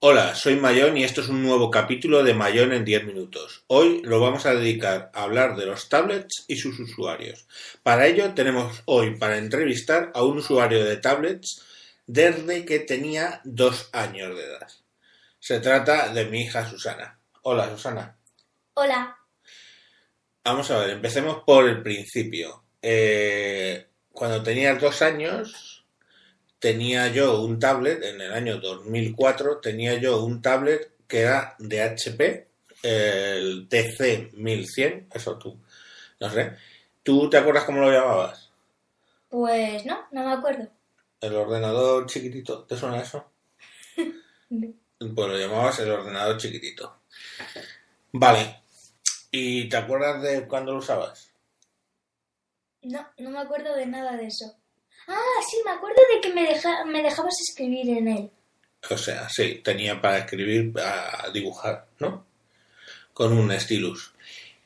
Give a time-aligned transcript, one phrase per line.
[0.00, 3.64] Hola, soy Mayón y esto es un nuevo capítulo de Mayón en 10 minutos.
[3.66, 7.46] Hoy lo vamos a dedicar a hablar de los tablets y sus usuarios.
[7.82, 11.62] Para ello tenemos hoy para entrevistar a un usuario de tablets
[12.06, 14.68] desde que tenía dos años de edad.
[15.38, 17.18] Se trata de mi hija Susana.
[17.40, 18.18] Hola Susana.
[18.74, 19.16] Hola.
[20.44, 22.64] Vamos a ver, empecemos por el principio.
[22.82, 25.75] Eh, cuando tenías dos años,
[26.58, 31.82] tenía yo un tablet, en el año 2004, tenía yo un tablet que era de
[31.82, 32.48] HP,
[32.82, 35.58] el TC1100, eso tú,
[36.20, 36.52] no sé.
[37.02, 38.50] ¿Tú te acuerdas cómo lo llamabas?
[39.28, 40.68] Pues no, no me acuerdo.
[41.20, 43.30] El ordenador chiquitito, ¿te suena eso?
[44.98, 47.00] Pues lo llamabas el ordenador chiquitito.
[48.12, 48.62] Vale.
[49.30, 51.34] ¿Y te acuerdas de cuándo lo usabas?
[52.80, 54.56] No, no me acuerdo de nada de eso.
[55.08, 56.48] Ah, sí, me acuerdo de que me,
[56.90, 58.30] me dejabas escribir en él.
[58.90, 62.26] O sea, sí, tenía para escribir, para dibujar, ¿no?
[63.12, 64.14] Con un stylus.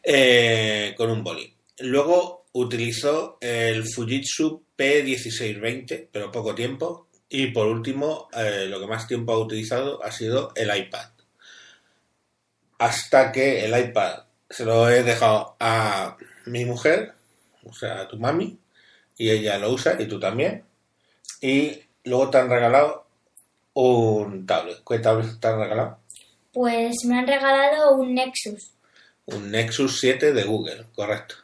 [0.03, 1.55] Eh, con un boli.
[1.81, 7.09] Luego utilizó el Fujitsu P1620, pero poco tiempo.
[7.29, 11.11] Y por último, eh, lo que más tiempo ha utilizado ha sido el iPad.
[12.79, 17.13] Hasta que el iPad se lo he dejado a mi mujer,
[17.65, 18.59] o sea, a tu mami,
[19.21, 20.65] y ella lo usa, y tú también.
[21.43, 23.05] Y luego te han regalado
[23.75, 24.79] un tablet.
[24.89, 25.99] ¿Qué tablet te han regalado?
[26.55, 28.73] Pues me han regalado un Nexus.
[29.27, 31.35] Un Nexus 7 de Google, correcto.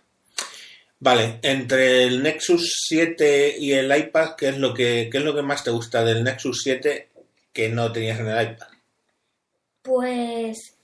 [1.00, 5.34] Vale, entre el Nexus 7 y el iPad, ¿qué es lo que, qué es lo
[5.34, 7.10] que más te gusta del Nexus 7
[7.52, 8.68] que no tenías en el iPad?
[9.82, 10.78] Pues,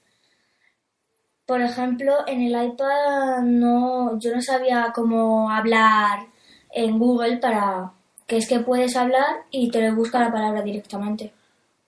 [1.46, 6.31] por ejemplo, en el iPad no, yo no sabía cómo hablar
[6.72, 7.92] en Google para
[8.26, 11.32] que es que puedes hablar y te busca la palabra directamente.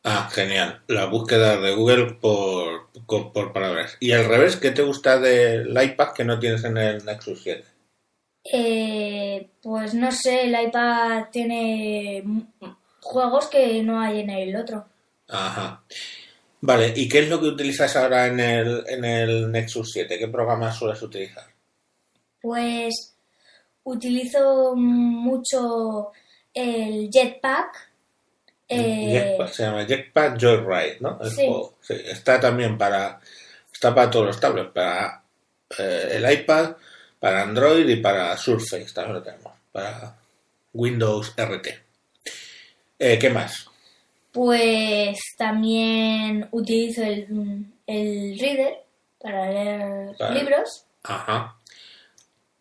[0.03, 0.83] Ah, genial.
[0.89, 3.97] La búsqueda de Google por, por, palabras.
[4.01, 7.65] Y al revés, ¿qué te gusta del iPad que no tienes en el Nexus 7?
[8.53, 12.23] Eh, pues no sé, el iPad tiene
[13.01, 14.85] juegos que no hay en el otro.
[15.29, 15.83] Ajá.
[16.61, 20.19] Vale, ¿y qué es lo que utilizas ahora en el, en el Nexus 7?
[20.19, 21.47] ¿Qué programas sueles utilizar?
[22.43, 23.14] Pues
[23.85, 26.13] utilizo mucho
[26.53, 27.91] el Jetpack.
[28.69, 31.19] eh, Jetpack, se llama Jetpack Joyride, ¿no?
[31.23, 31.37] El Sí.
[31.47, 31.75] juego.
[31.81, 33.21] Sí, Está también para.
[33.73, 35.23] Está para todos los tablets, para
[35.79, 36.77] eh, el iPad,
[37.21, 39.53] para Android y para Surface también lo tenemos.
[39.73, 40.17] Para
[40.73, 41.69] Windows RT.
[42.99, 43.67] Eh, ¿Qué más?
[44.33, 48.85] Pues también utilizo el, el Reader
[49.21, 50.85] para leer libros.
[51.03, 51.57] Ajá.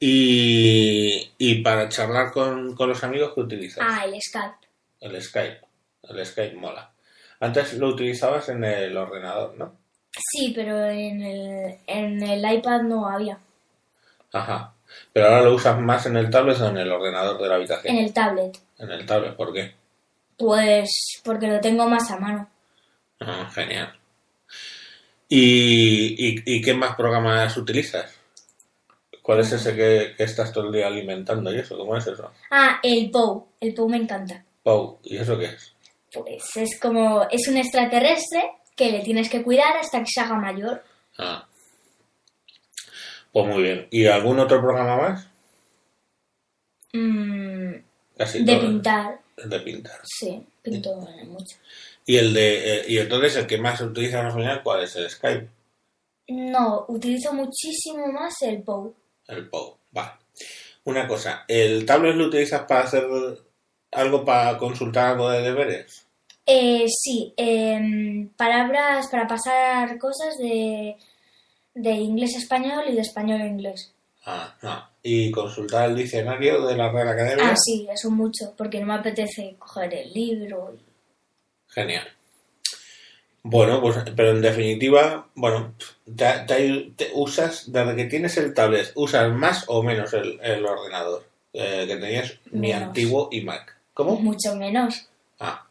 [0.06, 3.86] Y, y para charlar con, con los amigos, ¿qué utilizas?
[3.90, 4.68] Ah, el Skype.
[5.00, 5.62] El Skype.
[6.09, 6.91] El Skype mola.
[7.40, 9.78] Antes lo utilizabas en el ordenador, ¿no?
[10.12, 13.40] Sí, pero en el, en el iPad no había.
[14.34, 14.74] Ajá.
[15.14, 17.96] Pero ahora lo usas más en el tablet o en el ordenador de la habitación.
[17.96, 18.59] En el tablet.
[18.80, 19.74] En el tablet, ¿por qué?
[20.38, 20.90] Pues
[21.24, 22.50] porque lo tengo más a mano.
[23.22, 23.97] Ah, genial.
[25.30, 28.20] ¿Y, y, y qué más programas utilizas?
[29.23, 31.75] ¿Cuál es ese que, que estás todo el día alimentando y eso?
[31.78, 32.29] ¿Cómo es eso?
[32.51, 33.44] Ah, el Poe.
[33.59, 34.44] El Poe me encanta.
[34.61, 35.73] Pau, ¿y eso qué es?
[36.13, 40.35] Pues es como, es un extraterrestre que le tienes que cuidar hasta que se haga
[40.35, 40.84] mayor.
[41.17, 41.47] Ah.
[43.31, 43.88] Pues muy bien.
[43.89, 45.28] ¿Y algún otro programa más?
[46.94, 47.73] Mm,
[48.17, 48.61] Casi de todo.
[48.67, 50.00] pintar, de pintar.
[50.03, 50.95] sí, pinto
[51.25, 51.57] mucho.
[52.05, 54.95] ¿Y el de eh, y entonces el que más se utiliza al final cuál es?
[54.95, 55.47] El Skype.
[56.28, 58.91] No, utilizo muchísimo más el Poe.
[59.28, 59.78] El Pau.
[59.91, 60.11] Vale.
[60.85, 63.06] Una cosa, ¿el tablet lo utilizas para hacer
[63.91, 66.06] algo, para consultar algo de deberes?
[66.45, 70.97] Eh, sí, em, palabras para pasar cosas de,
[71.73, 73.94] de inglés a español y de español a inglés.
[74.25, 74.89] Ah, no.
[75.01, 77.50] ¿Y consultar el diccionario de la Real Academia?
[77.50, 80.78] Ah, sí, eso mucho, porque no me apetece coger el libro.
[81.67, 82.07] Genial.
[83.45, 85.73] Bueno, pues, pero en definitiva, bueno,
[86.16, 90.66] te, te- te usas, desde que tienes el tablet, ¿usas más o menos el, el
[90.66, 93.75] ordenador eh, que tenías mi antiguo iMac?
[93.93, 94.16] ¿Cómo?
[94.16, 95.07] Mucho menos.
[95.40, 95.67] Ah,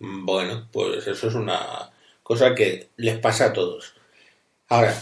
[0.00, 1.90] bueno, pues eso es una
[2.24, 3.94] cosa que les pasa a todos.
[4.68, 4.92] Ahora,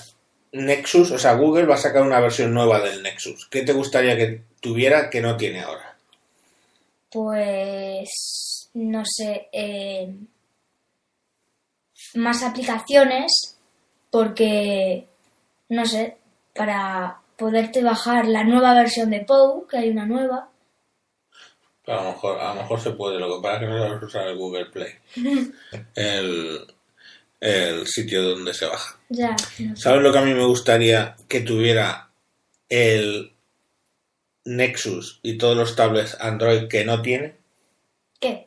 [0.52, 3.46] Nexus, o sea, Google va a sacar una versión nueva del Nexus.
[3.46, 5.96] ¿Qué te gustaría que tuviera que no tiene ahora?
[7.10, 10.14] Pues, no sé, eh,
[12.14, 13.58] más aplicaciones,
[14.10, 15.06] porque,
[15.68, 16.16] no sé,
[16.54, 20.48] para poderte bajar la nueva versión de Poe, que hay una nueva.
[21.86, 24.02] A lo mejor, a lo mejor se puede, lo que pasa es que no sabes
[24.02, 24.92] usar el Google Play.
[25.96, 26.66] El,
[27.40, 29.00] el sitio donde se baja.
[29.08, 29.82] Ya, no sé.
[29.82, 32.10] ¿Sabes lo que a mí me gustaría que tuviera
[32.68, 33.32] el
[34.44, 37.34] Nexus y todos los tablets Android que no tiene?
[38.20, 38.46] ¿Qué?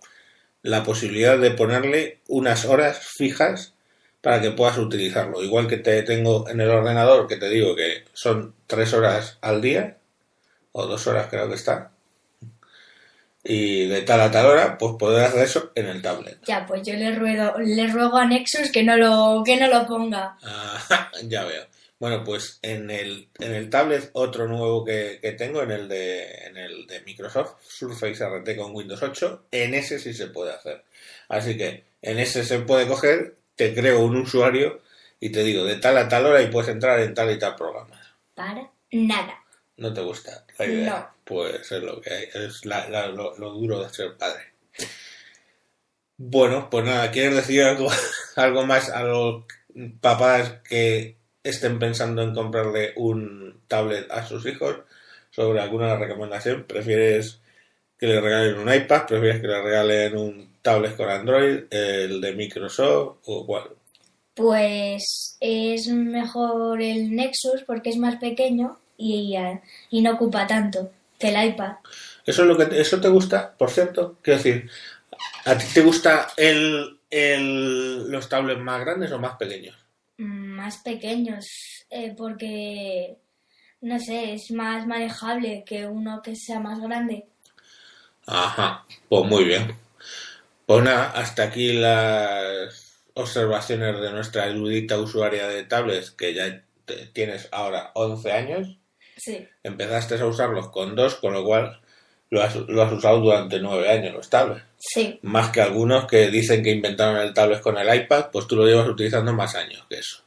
[0.66, 3.76] La posibilidad de ponerle unas horas fijas
[4.22, 5.44] para que puedas utilizarlo.
[5.44, 9.62] Igual que te tengo en el ordenador, que te digo que son tres horas al
[9.62, 9.98] día,
[10.72, 11.92] o dos horas creo que está.
[13.44, 16.40] Y de tal a tal hora, pues poder hacer eso en el tablet.
[16.48, 19.86] Ya, pues yo le ruego, le ruego a Nexus que no lo, que no lo
[19.86, 20.36] ponga.
[20.42, 21.68] Ah, ya veo.
[22.06, 26.24] Bueno, pues en el, en el tablet otro nuevo que, que tengo, en el, de,
[26.46, 30.84] en el de Microsoft, Surface RT con Windows 8, en ese sí se puede hacer.
[31.30, 34.84] Así que en ese se puede coger, te creo un usuario
[35.20, 37.56] y te digo de tal a tal hora y puedes entrar en tal y tal
[37.56, 38.00] programa.
[38.36, 39.44] Para nada.
[39.78, 40.90] ¿No te gusta la idea?
[41.00, 41.16] No.
[41.24, 44.44] Pues es lo que hay, es la- la- lo, lo duro de ser padre.
[46.18, 47.90] Bueno, pues nada, ¿quieres decir algo,
[48.36, 49.46] algo más a los
[50.02, 54.78] papás que estén pensando en comprarle un tablet a sus hijos
[55.30, 56.64] sobre alguna recomendación?
[56.64, 57.40] ¿Prefieres
[57.98, 59.06] que le regalen un iPad?
[59.08, 61.64] ¿Prefieres que le regalen un tablet con Android?
[61.70, 63.70] ¿El de Microsoft o cuál?
[64.34, 69.36] Pues es mejor el Nexus porque es más pequeño y,
[69.92, 71.76] y no ocupa tanto que el iPad.
[72.26, 74.18] ¿Eso es lo que te, eso te gusta, por cierto?
[74.22, 74.70] Quiero decir,
[75.46, 79.85] ¿a ti te gusta el, el, los tablets más grandes o más pequeños?
[80.56, 81.46] Más pequeños
[81.90, 83.18] eh, porque,
[83.82, 87.26] no sé, es más manejable que uno que sea más grande.
[88.26, 89.76] Ajá, pues muy bien.
[90.66, 96.64] Pues nada, hasta aquí las observaciones de nuestra erudita usuaria de tablets, que ya
[97.14, 98.78] tienes ahora 11 años.
[99.18, 99.48] Sí.
[99.64, 101.80] Empezaste a usarlos con dos, con lo cual
[102.30, 104.66] lo has, lo has usado durante 9 años los tablets.
[104.78, 105.20] Sí.
[105.22, 108.66] Más que algunos que dicen que inventaron el tablet con el iPad, pues tú lo
[108.66, 110.25] llevas utilizando más años que eso.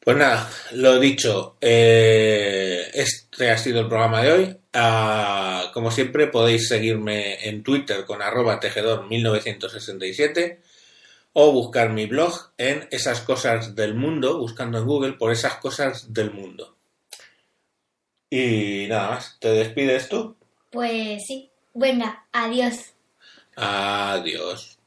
[0.00, 4.56] Pues nada, lo dicho, eh, este ha sido el programa de hoy.
[4.72, 10.58] Ah, como siempre podéis seguirme en Twitter con arroba tejedor1967
[11.34, 16.12] o buscar mi blog en esas cosas del mundo, buscando en Google por esas cosas
[16.12, 16.76] del mundo.
[18.28, 20.36] Y nada más, ¿te despides tú?
[20.70, 21.50] Pues sí.
[21.74, 22.92] Venga, adiós.
[23.56, 24.78] Adiós.